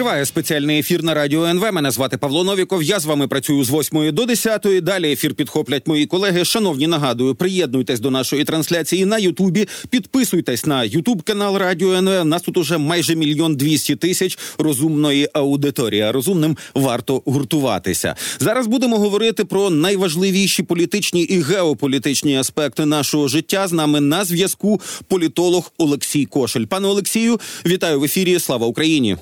[0.00, 1.72] Триває спеціальний ефір на радіо НВ.
[1.72, 2.82] Мене звати Павло Новіков.
[2.82, 4.66] Я з вами працюю з 8 до 10.
[4.82, 6.44] Далі ефір підхоплять мої колеги.
[6.44, 9.68] Шановні, нагадую, приєднуйтесь до нашої трансляції на Ютубі.
[9.90, 12.24] Підписуйтесь на Ютуб канал Радіо НВ.
[12.24, 16.10] Нас тут уже майже мільйон двісті тисяч розумної аудиторії.
[16.10, 18.14] Розумним варто гуртуватися.
[18.38, 23.68] Зараз будемо говорити про найважливіші політичні і геополітичні аспекти нашого життя.
[23.68, 26.64] З нами на зв'язку політолог Олексій Кошель.
[26.64, 28.38] Пане Олексію, вітаю в ефірі.
[28.38, 29.16] Слава Україні.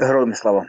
[0.00, 0.68] Героям слава.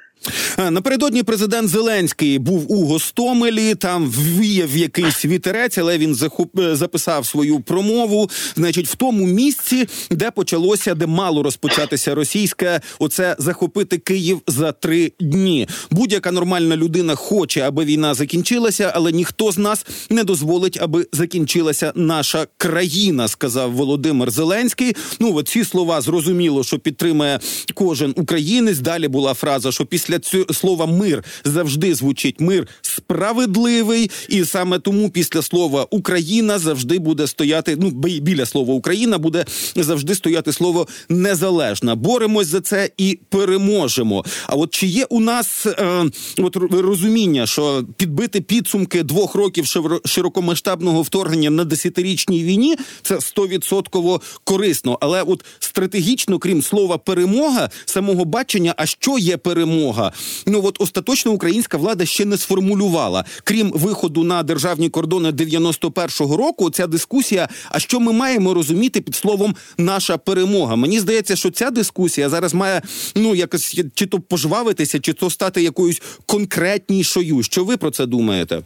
[0.58, 3.76] Напередодні президент Зеленський був у Гостомелі.
[3.76, 6.60] Там віяв якийсь вітерець, але він захоп...
[6.60, 8.30] Е, записав свою промову.
[8.56, 15.12] Значить, в тому місці, де почалося, де мало розпочатися російське, оце захопити Київ за три
[15.20, 15.68] дні.
[15.92, 21.92] Будь-яка нормальна людина хоче, аби війна закінчилася, але ніхто з нас не дозволить, аби закінчилася
[21.96, 23.28] наша країна.
[23.28, 24.96] Сказав Володимир Зеленський.
[25.20, 27.40] Ну от ці слова зрозуміло, що підтримує
[27.74, 28.80] кожен українець.
[28.80, 34.80] Далі була фраза, що після після цього слова мир завжди звучить мир справедливий, і саме
[34.80, 37.78] тому після слова Україна завжди буде стояти.
[37.80, 37.90] Ну
[38.22, 41.96] біля слова Україна буде завжди стояти слово незалежна.
[41.96, 44.26] Боремось за це і переможемо.
[44.48, 46.06] А от чи є у нас е,
[46.38, 49.66] от розуміння, що підбити підсумки двох років
[50.06, 58.26] широкомасштабного вторгнення на десятирічній війні це стовідсотково корисно, але от стратегічно, крім слова перемога, самого
[58.26, 59.99] бачення, а що є перемога?
[60.00, 60.12] Допомога.
[60.46, 63.26] Ну от остаточно українська влада ще не сформулювала.
[63.44, 66.70] Крім виходу на державні кордони 91-го року.
[66.70, 67.48] Ця дискусія.
[67.70, 70.76] А що ми маємо розуміти під словом наша перемога?
[70.76, 72.82] Мені здається, що ця дискусія зараз має
[73.16, 77.44] ну якось чи то пожвавитися, чи то стати якоюсь конкретнішою.
[77.44, 78.62] Що ви про це думаєте?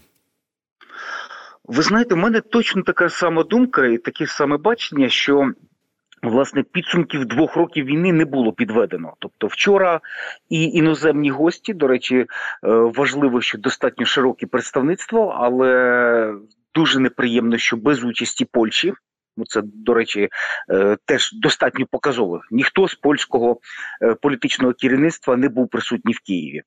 [1.65, 5.51] Ви знаєте, у мене точно така сама думка і таке саме бачення, що
[6.23, 9.13] Власне, підсумків двох років війни не було підведено.
[9.19, 10.01] Тобто, вчора
[10.49, 12.27] і іноземні гості, до речі, е,
[12.71, 16.33] важливо, що достатньо широке представництво, але
[16.75, 18.93] дуже неприємно, що без участі Польщі.
[19.37, 20.29] Ну, це, до речі,
[20.69, 22.41] е, теж достатньо показово.
[22.51, 23.59] Ніхто з польського
[24.01, 26.61] е, політичного керівництва не був присутній в Києві.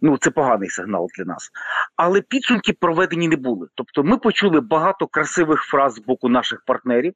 [0.00, 1.50] Ну, це поганий сигнал для нас.
[1.96, 3.68] Але підсумки проведені не були.
[3.74, 7.14] Тобто, ми почули багато красивих фраз з боку наших партнерів.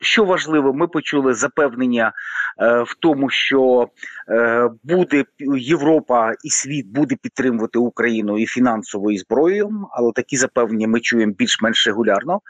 [0.00, 2.12] Що важливо, ми почули запевнення
[2.60, 3.88] е, в тому, що
[4.28, 5.24] е, буде
[5.58, 11.86] Європа і світ буде підтримувати Україну і фінансовою зброєю, але такі запевнення ми чуємо більш-менш
[11.86, 12.40] регулярно.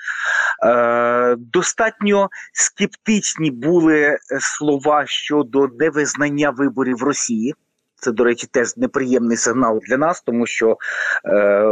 [0.65, 7.55] Е, достатньо скептичні були слова щодо невизнання виборів Росії.
[7.99, 10.77] Це, до речі, теж неприємний сигнал для нас, тому що
[11.25, 11.65] е,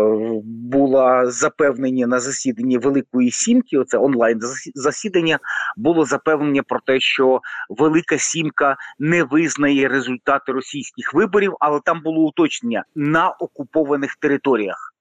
[0.45, 3.79] було запевнення на засіданні Великої Сімки.
[3.79, 4.41] Оце онлайн
[4.75, 5.39] засідання,
[5.77, 12.27] було запевнення про те, що Велика Сімка не визнає результати російських виборів, але там було
[12.27, 14.94] уточнення на окупованих територіях.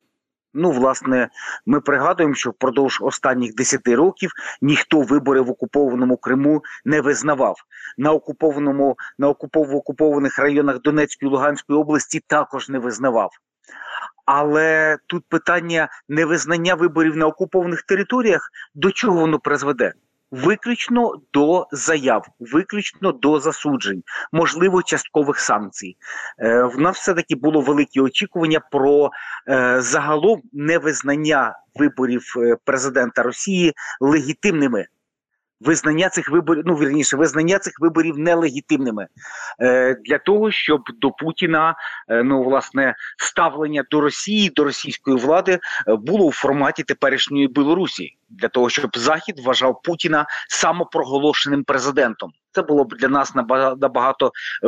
[0.54, 1.30] Ну, власне,
[1.66, 4.32] ми пригадуємо, що впродовж останніх 10 років
[4.62, 7.56] ніхто вибори в окупованому Криму не визнавав.
[7.98, 13.32] На окупованому на окупов, окупованих районах Донецької і Луганської області також не визнавав.
[14.26, 19.94] Але тут питання невизнання виборів на окупованих територіях до чого воно призведе?
[20.34, 25.98] Виключно до заяв, виключно до засуджень, можливо, часткових санкцій.
[26.40, 29.12] Е, В нас все таки було великі очікування про
[29.50, 34.86] е, загалом невизнання виборів е, президента Росії легітимними.
[35.64, 39.08] Визнання цих виборів, ну вірніше, визнання цих виборів нелегітимними.
[39.62, 41.76] Е, для того, щоб до Путіна
[42.10, 45.60] е, ну власне ставлення до Росії, до російської влади е,
[45.96, 52.32] було у форматі теперішньої Білорусі, для того, щоб Захід вважав Путіна самопроголошеним президентом.
[52.52, 54.32] Це було б для нас набагато
[54.64, 54.68] е,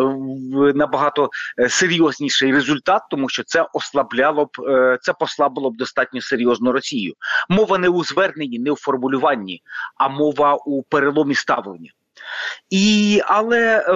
[0.76, 6.72] набагато е, серйозніший результат, тому що це ослабляло б е, це послабило б достатньо серйозно
[6.72, 7.14] Росію.
[7.50, 9.62] Мова не у зверненні, не у формулюванні,
[9.98, 11.92] а мова у переломі ставлення.
[12.70, 13.94] І, Але е,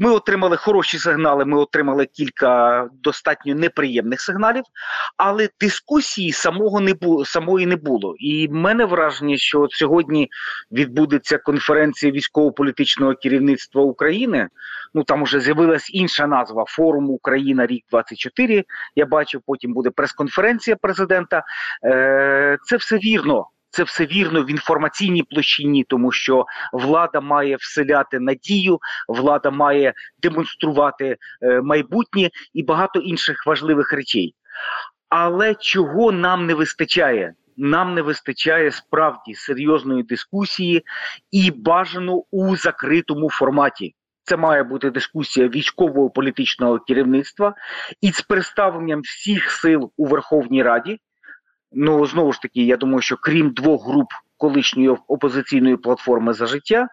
[0.00, 1.44] ми отримали хороші сигнали.
[1.44, 4.64] Ми отримали кілька достатньо неприємних сигналів,
[5.16, 8.14] але дискусії самого не було самої не було.
[8.18, 10.28] І в мене враження, що от сьогодні
[10.72, 14.48] відбудеться конференція військово-політичного керівництва України.
[14.94, 18.64] Ну там уже з'явилась інша назва форум Україна рік 24
[18.96, 21.42] Я бачив, потім буде прес-конференція президента.
[21.84, 23.46] Е, Це все вірно.
[23.76, 28.78] Це все вірно в інформаційній площині, тому що влада має вселяти надію,
[29.08, 34.34] влада має демонструвати е, майбутнє і багато інших важливих речей.
[35.08, 37.34] Але чого нам не вистачає?
[37.56, 40.82] Нам не вистачає справді серйозної дискусії
[41.30, 43.94] і бажано у закритому форматі.
[44.24, 47.54] Це має бути дискусія військового політичного керівництва
[48.00, 50.98] і з представленням всіх сил у Верховній Раді.
[51.72, 56.88] Ну знову ж таки, я думаю, що крім двох груп колишньої опозиційної платформи за життя,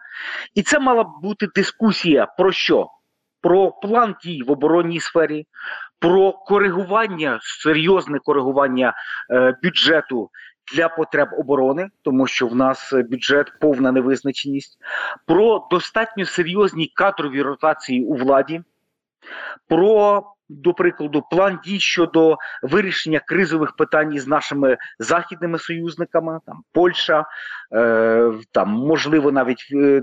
[0.54, 2.88] і це мала б бути дискусія про що?
[3.40, 5.46] Про план дій в оборонній сфері,
[5.98, 8.94] про коригування, серйозне коригування
[9.30, 10.30] е, бюджету
[10.74, 14.78] для потреб оборони, тому що в нас бюджет повна невизначеність,
[15.26, 18.62] про достатньо серйозні кадрові ротації у владі,
[19.68, 27.26] про до прикладу, план дій щодо вирішення кризових питань з нашими західними союзниками, там Польща,
[27.72, 30.02] е, там можливо навіть е,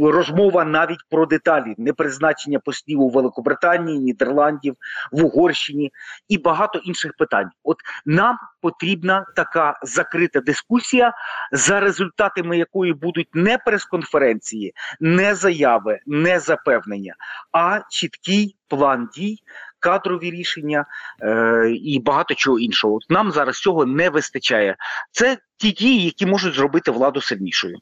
[0.00, 4.74] розмова навіть про деталі непризначення послів у Великобританії, Нідерландів,
[5.12, 5.92] в Угорщині
[6.28, 7.50] і багато інших питань.
[7.64, 7.76] От
[8.06, 11.12] нам потрібна така закрита дискусія,
[11.52, 17.14] за результатами якої будуть не прес-конференції, не заяви, не запевнення,
[17.52, 19.38] а чіткий план дій,
[19.84, 20.86] кадрові рішення
[21.22, 22.98] е, і багато чого іншого.
[23.08, 24.76] Нам зараз цього не вистачає.
[25.10, 27.78] Це ті дії, які можуть зробити владу сильнішою.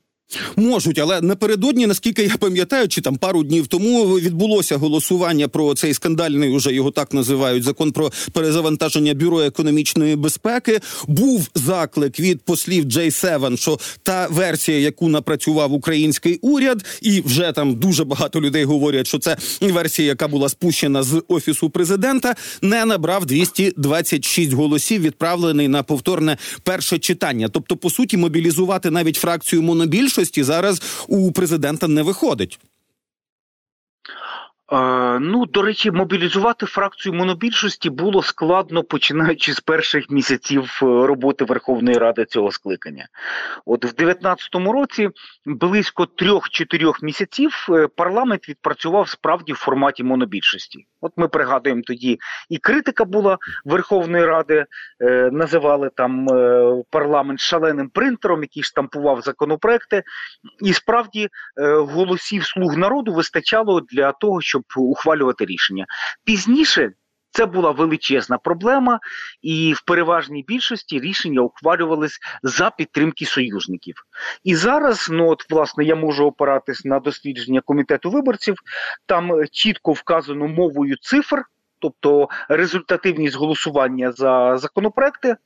[0.56, 5.94] Можуть, але напередодні, наскільки я пам'ятаю, чи там пару днів тому відбулося голосування про цей
[5.94, 10.80] скандальний, уже його так називають закон про перезавантаження бюро економічної безпеки.
[11.08, 17.74] Був заклик від послів J7, що та версія, яку напрацював український уряд, і вже там
[17.74, 23.26] дуже багато людей говорять, що це версія, яка була спущена з офісу президента, не набрав
[23.26, 27.48] 226 голосів, відправлений на повторне перше читання.
[27.48, 32.58] Тобто, по суті, мобілізувати навіть фракцію монобільшості більшості зараз у президента не виходить.
[35.20, 41.98] Ну, до речі, мобілізувати фракцію монобільшості було складно починаючи з перших місяців е, роботи Верховної
[41.98, 43.08] Ради цього скликання.
[43.66, 45.10] От в 2019 році
[45.46, 50.86] близько трьох-чотирьох місяців е, парламент відпрацював справді в форматі монобільшості.
[51.00, 52.18] От ми пригадуємо тоді
[52.48, 54.64] і критика була Верховної Ради,
[55.00, 56.26] е, називали там
[56.90, 60.02] парламент шаленим принтером, який штампував законопроекти,
[60.60, 61.28] і справді
[61.66, 64.62] голосів слуг народу вистачало для того, щоб
[65.02, 65.86] ухвалювати рішення
[66.24, 66.92] пізніше.
[67.34, 69.00] Це була величезна проблема,
[69.42, 73.94] і в переважній більшості рішення ухвалювались за підтримки союзників.
[74.44, 78.54] І зараз, ну от власне, я можу опиратись на дослідження комітету виборців.
[79.06, 81.42] Там чітко вказано мовою цифр
[81.82, 85.36] тобто результативність голосування за законопроекти,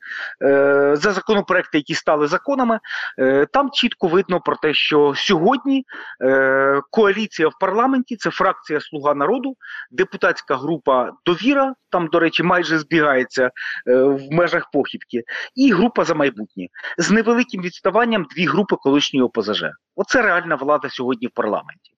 [0.41, 2.79] е, за законопроекти, які стали законами,
[3.19, 5.85] е, там чітко видно про те, що сьогодні
[6.21, 9.55] е, коаліція в парламенті це фракція Слуга народу,
[9.91, 11.73] депутатська група Довіра.
[11.89, 13.51] Там, до речі, майже збігається
[13.85, 15.23] в межах похідки,
[15.55, 16.67] і група за майбутнє
[16.97, 19.63] з невеликим відставанням дві групи колишньої ОПЗЖ.
[19.95, 21.91] Оце реальна влада сьогодні в парламенті.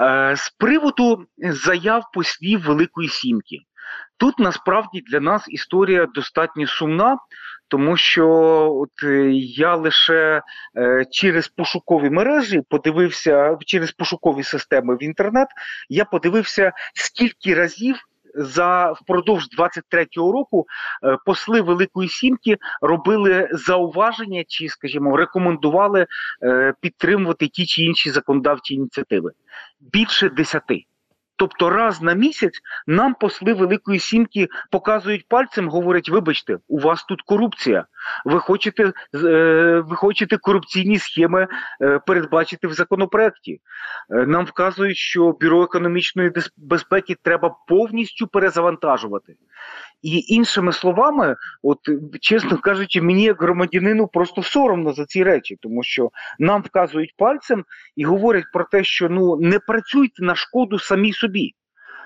[0.00, 3.58] Е, з приводу заяв послів Великої Сімки,
[4.16, 7.16] тут насправді для нас історія достатньо сумна,
[7.68, 8.28] тому що
[8.74, 10.42] от е, я лише
[10.76, 15.48] е, через пошукові мережі подивився через пошукові системи в інтернет.
[15.88, 17.96] Я подивився, скільки разів
[18.34, 20.66] за впродовж 23-го року
[21.04, 26.06] е, посли Великої Сімки робили зауваження чи, скажімо, рекомендували
[26.42, 29.30] е, підтримувати ті чи інші законодавчі ініціативи.
[29.80, 30.84] Більше десяти.
[31.42, 37.22] Тобто раз на місяць нам посли Великої Сімки показують пальцем, говорять: вибачте, у вас тут
[37.22, 37.86] корупція.
[38.24, 41.48] Ви хочете е, ви хочете корупційні схеми
[41.82, 43.60] е, передбачити в законопроекті.
[44.10, 49.34] Е, нам вказують, що бюро економічної безпеки треба повністю перезавантажувати.
[50.02, 51.78] І іншими словами, от
[52.20, 57.64] чесно кажучи, мені як громадянину просто соромно за ці речі, тому що нам вказують пальцем
[57.96, 61.54] і говорять про те, що ну не працюйте на шкоду самі собі.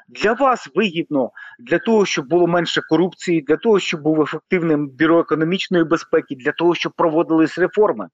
[0.08, 5.20] Для вас вигідно для того, щоб було менше корупції, для того, щоб був ефективним бюро
[5.20, 8.08] економічної безпеки, для того, щоб проводились реформи.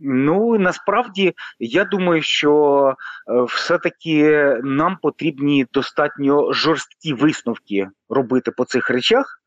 [0.00, 2.94] Ну насправді я думаю, що
[3.28, 9.40] е, все-таки нам потрібні достатньо жорсткі висновки робити по цих речах,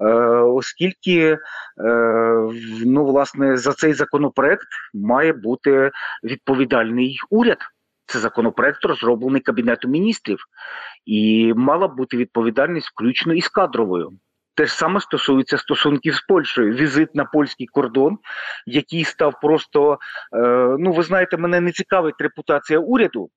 [0.00, 0.04] е,
[0.40, 1.38] оскільки е,
[2.86, 5.90] ну, власне за цей законопроект має бути
[6.24, 7.58] відповідальний уряд.
[8.06, 10.38] Це законопроект розроблений Кабінетом міністрів,
[11.06, 14.12] і мала бути відповідальність включно із кадровою.
[14.56, 16.74] Те ж саме стосується стосунків з Польщею.
[16.74, 18.18] Візит на польський кордон,
[18.66, 19.98] який став просто
[20.32, 20.38] е,
[20.78, 23.30] ну ви знаєте, мене не цікавить репутація уряду.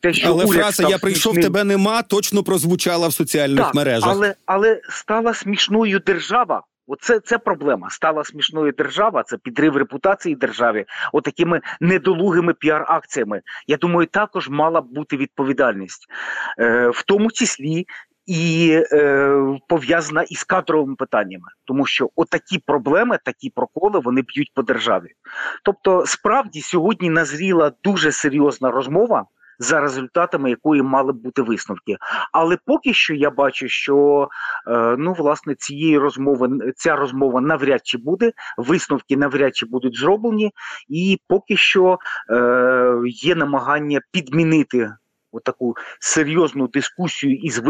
[0.00, 1.52] Те, що але уряд фраза я прийшов, смішним...
[1.52, 4.10] тебе нема, точно прозвучала в соціальних так, мережах.
[4.10, 7.90] Але але стала смішною держава Оце це проблема.
[7.90, 13.40] Стала смішною держава, це підрив репутації держави, отакими недолугими піар-акціями.
[13.66, 16.06] Я думаю, також мала б бути відповідальність,
[16.58, 17.86] е, в тому числі
[18.30, 24.62] і е, пов'язана із кадровими питаннями, тому що отакі проблеми, такі проколи, вони б'ють по
[24.62, 25.08] державі.
[25.64, 29.24] Тобто, справді сьогодні назріла дуже серйозна розмова
[29.58, 31.96] за результатами якої мали б бути висновки.
[32.32, 34.28] Але поки що я бачу, що
[34.68, 40.52] е, ну власне цієї розмови ця розмова навряд чи буде, висновки навряд чи будуть зроблені,
[40.88, 41.98] і поки що
[42.30, 44.90] е, є намагання підмінити.
[45.32, 47.62] Отаку серйозну дискусію із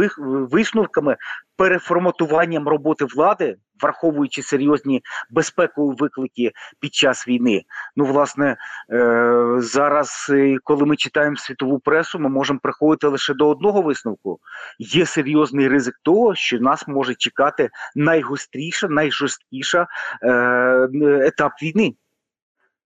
[0.50, 1.16] висновками,
[1.56, 7.62] переформатуванням роботи влади враховуючи серйозні безпекові виклики під час війни.
[7.96, 8.56] Ну, власне,
[8.92, 14.38] е, зараз, е, коли ми читаємо світову пресу, ми можемо приходити лише до одного висновку.
[14.78, 19.86] Є серйозний ризик того, що нас може чекати найгостріша, найжорсткіша
[20.22, 20.88] е,
[21.22, 21.94] етап війни.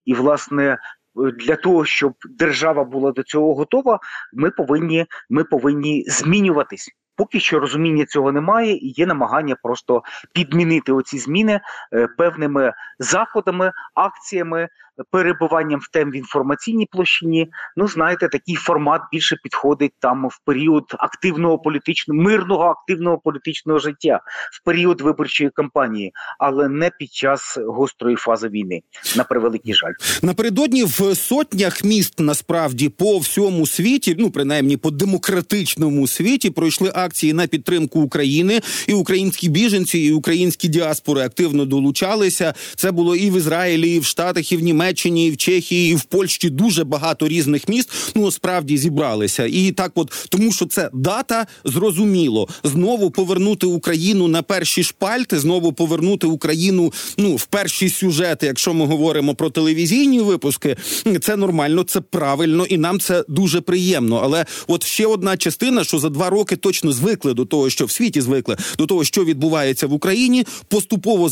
[0.04, 0.78] І, власне,
[1.14, 3.99] для того, щоб держава була до цього готова,
[4.33, 6.90] ми повинні, ми повинні змінюватись.
[7.16, 10.02] Поки що розуміння цього немає, і є намагання просто
[10.33, 11.61] підмінити оці зміни
[11.92, 14.68] е, певними заходами, акціями,
[15.11, 17.49] перебуванням в тем в інформаційній площині.
[17.77, 24.21] Ну, знаєте, такий формат більше підходить там в період активного політичного мирного активного політичного життя,
[24.53, 28.81] в період виборчої кампанії, але не під час гострої фази війни.
[29.17, 36.07] На превеликий жаль, напередодні в сотнях міст насправді по всьому світі, ну принаймні по демократичному
[36.07, 42.55] світі, пройшли акції на підтримку України, і українські біженці, і українські діаспори активно долучалися.
[42.77, 45.95] Це було і в Ізраїлі, і в Штатах, і в Німеччині, і в Чехії, і
[45.95, 47.91] в Польщі дуже багато різних міст.
[48.14, 49.47] Ну справді зібралися.
[49.47, 55.73] І так, от тому, що це дата зрозуміло, знову повернути Україну на перші шпальти, знову
[55.73, 58.47] повернути Україну ну в перші сюжети.
[58.47, 60.76] Якщо ми говоримо про телевізійні випуски,
[61.21, 64.21] це нормально, це правильно, і нам це дуже приємно.
[64.25, 67.91] Але от ще одна частина, що за два роки точно звикли до того, що в
[67.91, 71.29] світі звикли до того, що відбувається в Україні, поступово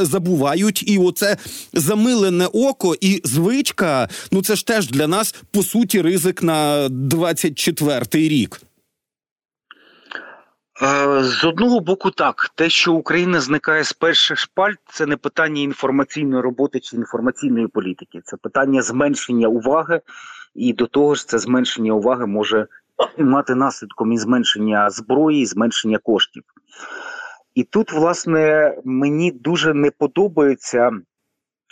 [0.00, 1.36] забувають, і оце
[1.72, 4.08] замилене око і звичка.
[4.32, 8.60] Ну це ж теж для нас по суті ризик на 24-й рік.
[11.20, 16.42] З одного боку, так те, що Україна зникає з перших шпальт, це не питання інформаційної
[16.42, 20.00] роботи чи інформаційної політики, це питання зменшення уваги,
[20.54, 22.66] і до того ж, це зменшення уваги може
[23.18, 26.42] мати наслідком і зменшення зброї, і зменшення коштів.
[27.54, 30.90] І тут, власне, мені дуже не подобається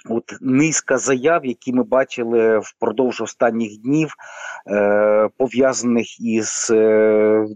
[0.08, 4.14] от низка заяв, які ми бачили впродовж останніх днів,
[4.70, 6.70] е, пов'язаних із.
[6.70, 7.46] Е,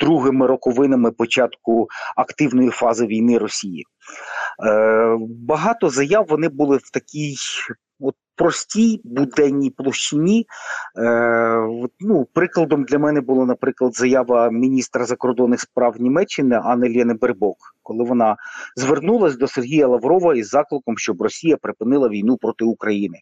[0.00, 3.84] Другими роковинами початку активної фази війни Росії
[4.66, 7.34] Е, багато заяв вони були в такій
[8.00, 10.46] от простій буденній площині.
[10.98, 11.68] Е,
[12.00, 18.04] ну, Прикладом для мене була, наприклад, заява міністра закордонних справ Німеччини Анни Лєни Бербок, коли
[18.04, 18.36] вона
[18.76, 23.18] звернулася до Сергія Лаврова із закликом, щоб Росія припинила війну проти України.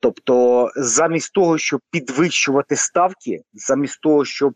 [0.00, 4.54] Тобто, замість того, щоб підвищувати ставки, замість того, щоб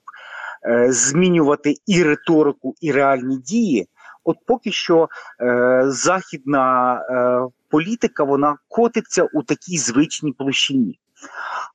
[0.67, 3.89] е, змінювати і риторику, і реальні дії,
[4.25, 5.09] от поки що
[5.41, 10.99] е, західна е, політика вона котиться у такій звичній площині.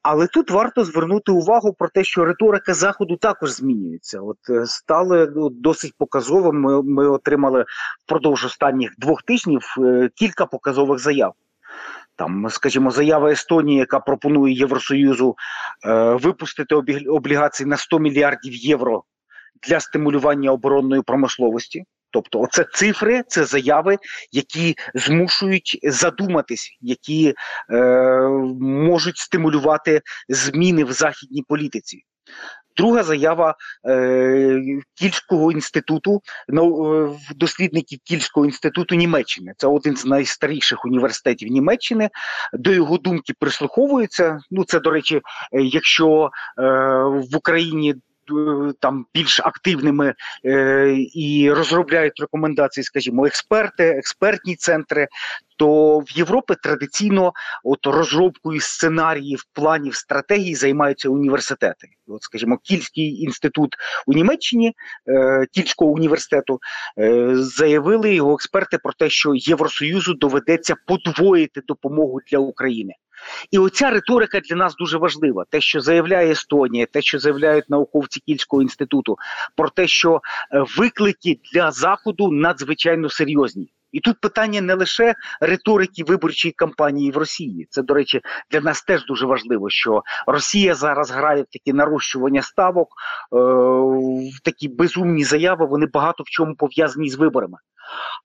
[0.03, 4.21] Але тут варто звернути увагу про те, що риторика заходу також змінюється.
[4.21, 6.61] От е, стали ну, досить показовим.
[6.61, 7.65] Ми, ми отримали
[8.05, 11.33] впродовж останніх двох тижнів е, кілька показових заяв.
[12.15, 15.35] Там, скажімо, заява Естонії, яка пропонує Євросоюзу
[15.85, 16.75] е, випустити
[17.09, 19.03] облігації на 100 мільярдів євро
[19.67, 21.85] для стимулювання оборонної промисловості.
[22.15, 23.97] Тобто, оце цифри, це заяви,
[24.31, 27.33] які змушують задуматись, які
[27.69, 27.75] е,
[28.59, 32.03] можуть стимулювати зміни в західній політиці.
[32.77, 33.55] Друга заява
[33.87, 34.61] е,
[34.99, 39.53] Кільського інституту, ну, дослідників Кільського інституту Німеччини.
[39.57, 42.09] Це один з найстаріших університетів Німеччини.
[42.53, 44.39] До його думки прислуховуються.
[44.51, 45.21] Ну, це до речі, е,
[45.61, 46.29] якщо
[46.59, 46.61] е,
[47.03, 47.95] в Україні
[48.79, 50.13] там більш активними
[50.45, 55.07] е, і розробляють рекомендації, скажімо, експерти, експертні центри.
[55.57, 61.87] То в Європі традиційно от розробкою сценаріїв, планів, стратегій займаються університети.
[62.07, 63.75] От, скажімо, Кільський інститут
[64.07, 64.73] у Німеччині
[65.07, 66.59] е, Кільського університету
[66.99, 72.93] е, заявили його експерти про те, що Євросоюзу доведеться подвоїти допомогу для України.
[73.51, 75.45] І оця риторика для нас дуже важлива.
[75.49, 79.17] Те, що заявляє Естонія, те, що заявляють науковці Кільського інституту,
[79.55, 83.71] про те, що е, виклики для заходу надзвичайно серйозні.
[83.91, 87.67] І тут питання не лише риторики виборчої кампанії в Росії.
[87.69, 92.41] Це, до речі, для нас теж дуже важливо, що Росія зараз грає в такі нарощування
[92.41, 93.37] ставок, е,
[94.37, 95.65] в такі безумні заяви.
[95.65, 97.57] Вони багато в чому пов'язані з виборами.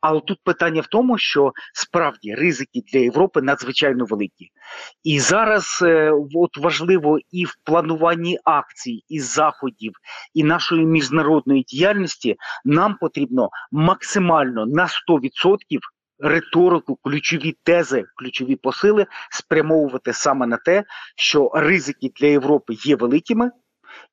[0.00, 4.50] Але тут питання в тому, що справді ризики для Європи надзвичайно великі.
[5.05, 9.93] І зараз е, от важливо і в плануванні акцій, і заходів,
[10.35, 15.57] і нашої міжнародної діяльності нам потрібно максимально на 100%
[16.19, 20.85] риторику, ключові тези, ключові посили спрямовувати саме на те,
[21.17, 23.50] що ризики для Європи є великими,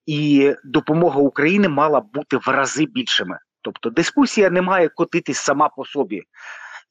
[0.05, 3.39] і допомога України мала бути в рази більшими.
[3.61, 6.23] Тобто дискусія не має котитись сама по собі.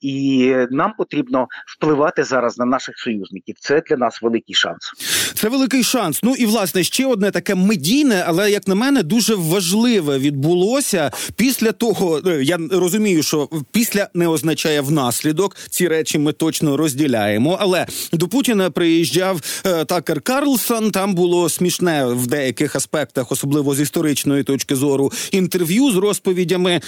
[0.00, 3.54] І нам потрібно впливати зараз на наших союзників.
[3.60, 4.92] Це для нас великий шанс.
[5.34, 6.20] Це великий шанс.
[6.22, 11.72] Ну і власне ще одне таке медійне, але як на мене, дуже важливе відбулося після
[11.72, 12.20] того.
[12.26, 15.56] Е, я розумію, що після не означає внаслідок.
[15.70, 17.58] Ці речі ми точно розділяємо.
[17.60, 20.90] Але до Путіна приїжджав е, Такер Карлсон.
[20.90, 26.80] Там було смішне в деяких аспектах, особливо з історичної точки зору, інтерв'ю з розповідями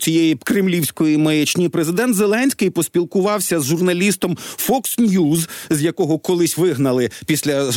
[0.00, 1.68] цієї кремлівської маячні.
[1.68, 4.36] Президент Зеленський Зеленський поспілкувався з журналістом
[4.68, 7.70] Fox News, з якого колись вигнали після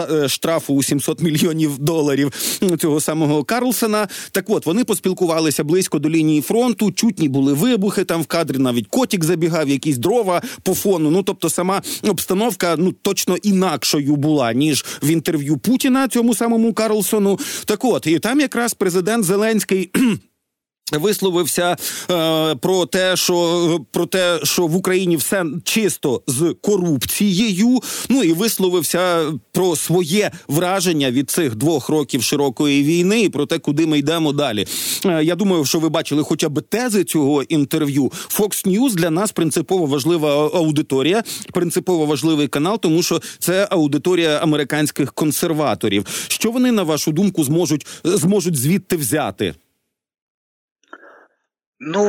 [0.00, 2.32] е, е, штрафу у 700 мільйонів доларів
[2.78, 4.08] цього самого Карлсона.
[4.30, 6.92] Так от вони поспілкувалися близько до лінії фронту.
[6.92, 8.04] Чутні були вибухи.
[8.04, 11.10] Там в кадрі навіть котік забігав, якісь дрова по фону.
[11.10, 17.38] Ну тобто, сама обстановка ну точно інакшою була ніж в інтерв'ю Путіна цьому самому Карлсону.
[17.64, 19.90] Так от і там якраз президент Зеленський.
[20.98, 21.76] Висловився
[22.10, 27.80] е, про те, що про те, що в Україні все чисто з корупцією.
[28.08, 33.58] Ну і висловився про своє враження від цих двох років широкої війни і про те,
[33.58, 34.66] куди ми йдемо далі.
[35.06, 38.04] Е, я думаю, що ви бачили хоча б тези цього інтерв'ю.
[38.38, 41.22] Fox News для нас принципово важлива аудиторія,
[41.52, 46.06] принципово важливий канал, тому що це аудиторія американських консерваторів.
[46.28, 49.54] Що вони на вашу думку зможуть зможуть звідти взяти?
[51.84, 52.08] Ну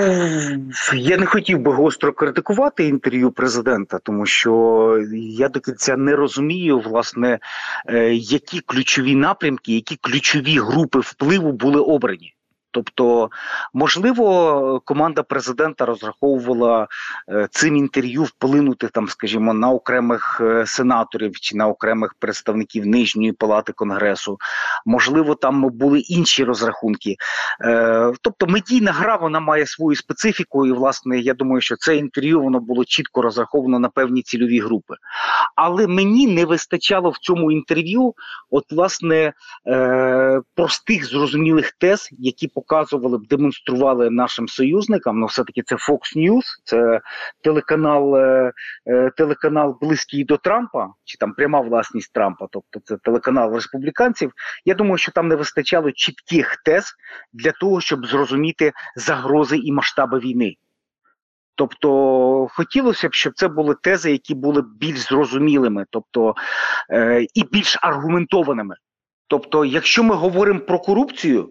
[0.93, 6.79] я не хотів би гостро критикувати інтерв'ю президента, тому що я до кінця не розумію,
[6.79, 7.39] власне,
[7.87, 12.33] е, які ключові напрямки, які ключові групи впливу були обрані.
[12.73, 13.29] Тобто,
[13.73, 16.87] можливо, команда президента розраховувала
[17.29, 23.31] е, цим інтерв'ю вплинути там, скажімо, на окремих е, сенаторів чи на окремих представників нижньої
[23.31, 24.37] палати конгресу.
[24.85, 27.15] Можливо, там були інші розрахунки.
[27.61, 32.41] Е, тобто, медійна гра вона має свою специфіку, і власне я думаю, що це інтерв'ю
[32.41, 34.95] воно було чітко розраховано на певні цільові групи.
[35.55, 38.13] Але мені не вистачало в цьому інтерв'ю,
[38.51, 39.33] от власне
[40.55, 45.19] простих зрозумілих тез, які показували б, демонстрували нашим союзникам.
[45.19, 47.01] Ну, все таки це Fox News, це
[47.43, 48.51] телеканал, е,
[48.87, 54.31] е, телеканал близький до Трампа, чи там пряма власність Трампа, тобто це телеканал республіканців.
[54.65, 56.93] Я думаю, що там не вистачало чітких тез
[57.33, 60.55] для того, щоб зрозуміти загрози і масштаби війни.
[61.55, 66.35] Тобто хотілося б, щоб це були тези, які були більш зрозумілими, тобто
[66.89, 68.75] е, і більш аргументованими.
[69.33, 71.49] Тобто, якщо ми говоримо про корупцію,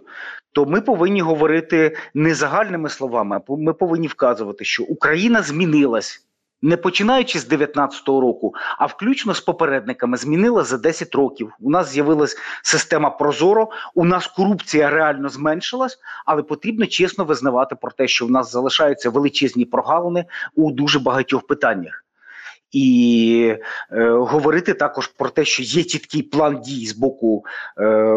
[0.53, 6.27] то ми повинні говорити не загальними словами, а ми повинні вказувати, що Україна змінилась.
[6.63, 11.53] Не починаючи з 19-го року, а включно з попередниками, змінила за 10 років.
[11.61, 13.69] У нас з'явилась система Прозоро.
[13.95, 19.11] У нас корупція реально зменшилась, але потрібно чесно визнавати про те, що в нас залишаються
[19.11, 22.05] величезні прогалини у дуже багатьох питаннях
[22.73, 23.55] і
[23.93, 27.45] е, говорити також про те, що є чіткий план дій з боку
[27.79, 28.15] е,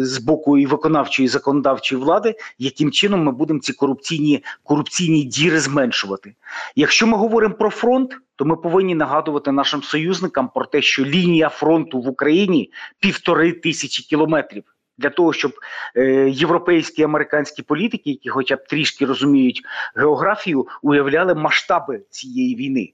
[0.00, 5.60] з боку і виконавчої і законодавчої влади, яким чином ми будемо ці корупційні корупційні діри
[5.60, 6.34] зменшувати.
[6.76, 11.48] Якщо ми говоримо про фронт, то ми повинні нагадувати нашим союзникам про те, що лінія
[11.48, 14.64] фронту в Україні півтори тисячі кілометрів.
[14.98, 15.52] Для того щоб
[15.96, 19.62] е, європейські американські політики, які, хоча б трішки розуміють
[19.94, 22.92] географію, уявляли масштаби цієї війни.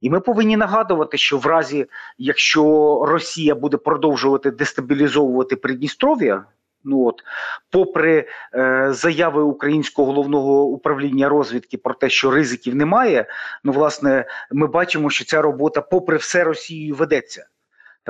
[0.00, 1.86] І ми повинні нагадувати, що в разі,
[2.18, 2.62] якщо
[3.08, 6.44] Росія буде продовжувати дестабілізовувати Придністров'я,
[6.84, 7.22] ну от,
[7.70, 13.26] попри е, заяви українського головного управління розвідки про те, що ризиків немає,
[13.64, 17.46] ну власне, ми бачимо, що ця робота, попри все, Росією ведеться.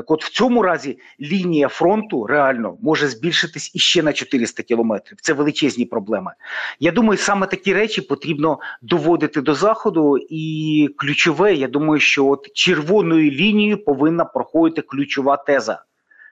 [0.00, 5.18] Так от в цьому разі лінія фронту реально може збільшитись іще на 400 кілометрів.
[5.20, 6.32] Це величезні проблеми.
[6.78, 10.18] Я думаю, саме такі речі потрібно доводити до заходу.
[10.30, 15.82] І ключове, я думаю, що от червоною лінією повинна проходити ключова теза.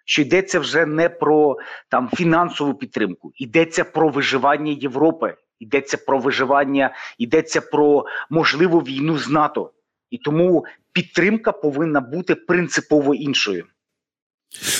[0.04, 1.56] Що йдеться вже не про
[1.88, 9.28] там фінансову підтримку, йдеться про виживання Європи, йдеться про виживання, йдеться про можливу війну з
[9.28, 9.70] НАТО.
[10.10, 13.64] І тому підтримка повинна бути принципово іншою.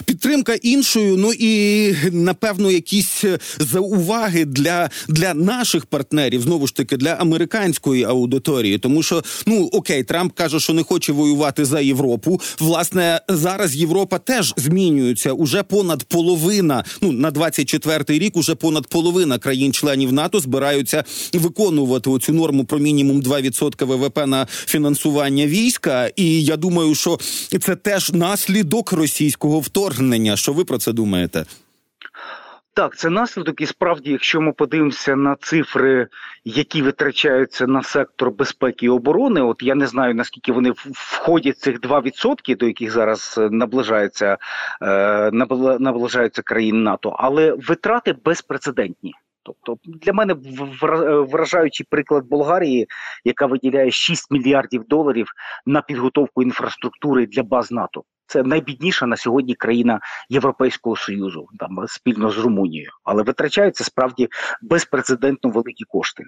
[0.04, 6.96] Підтримка іншою, ну і напевно якісь е, зауваги для для наших партнерів, знову ж таки
[6.96, 8.78] для американської аудиторії.
[8.78, 12.40] Тому що ну окей, Трамп каже, що не хоче воювати за Європу.
[12.58, 15.32] Власне, зараз Європа теж змінюється.
[15.32, 16.84] Уже понад половина.
[17.00, 23.22] Ну на 24-й рік уже понад половина країн-членів НАТО збираються виконувати оцю норму про мінімум
[23.22, 26.10] 2% ВВП на фінансування війська.
[26.16, 27.18] І я думаю, що
[27.62, 30.36] це теж наслідок російського вторгнення.
[30.36, 31.44] Що ви про це думаєте?
[32.78, 36.08] Так, це наслідок, і справді, якщо ми подивимося на цифри,
[36.44, 41.80] які витрачаються на сектор безпеки і оборони, от я не знаю наскільки вони входять цих
[41.80, 44.38] 2%, до яких зараз наближаються
[44.82, 45.30] е,
[45.80, 49.14] наближаються країни НАТО, але витрати безпрецедентні.
[49.42, 50.36] Тобто для мене
[51.30, 52.86] вражаючий приклад Болгарії,
[53.24, 55.32] яка виділяє 6 мільярдів доларів
[55.66, 58.04] на підготовку інфраструктури для баз НАТО.
[58.28, 64.28] Це найбідніша на сьогодні країна Європейського союзу, там спільно з Румунією, але витрачаються справді
[64.62, 66.24] безпрецедентно великі кошти.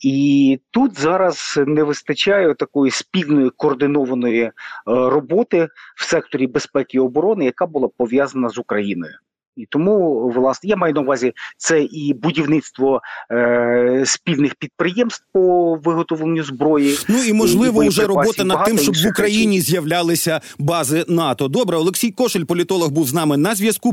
[0.00, 4.52] І тут зараз не вистачає такої спільної координованої е,
[4.86, 9.14] роботи в секторі безпеки і оборони, яка була пов'язана з Україною.
[9.56, 13.00] І тому власне я маю на увазі це і будівництво
[13.32, 16.96] е, спільних підприємств по виготовленню зброї.
[17.08, 21.48] Ну і можливо і вже робота над тим, щоб в Україні з'являлися бази НАТО.
[21.48, 23.90] Добре, Олексій Кошель, політолог, був з нами на зв'язку.